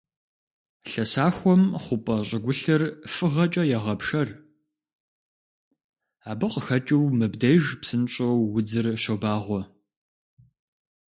[0.89, 4.29] Лъэсахуэм хъупӀэ щӀыгулъыр фыгъэкӀэ егъэпшэр,
[6.31, 9.61] абы къыхэкӀыу мыбдеж псынщӀэу удзыр щобагъуэ.